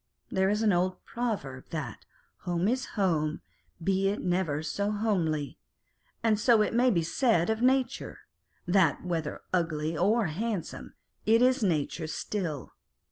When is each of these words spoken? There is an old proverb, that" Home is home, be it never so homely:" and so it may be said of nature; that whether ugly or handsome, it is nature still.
There 0.31 0.49
is 0.49 0.63
an 0.63 0.73
old 0.73 1.05
proverb, 1.05 1.65
that" 1.69 2.07
Home 2.45 2.67
is 2.67 2.87
home, 2.97 3.41
be 3.83 4.07
it 4.09 4.19
never 4.19 4.63
so 4.63 4.89
homely:" 4.89 5.59
and 6.23 6.39
so 6.39 6.63
it 6.63 6.73
may 6.73 6.89
be 6.89 7.03
said 7.03 7.51
of 7.51 7.61
nature; 7.61 8.21
that 8.65 9.05
whether 9.05 9.41
ugly 9.53 9.95
or 9.95 10.25
handsome, 10.25 10.95
it 11.27 11.43
is 11.43 11.61
nature 11.61 12.07
still. 12.07 12.73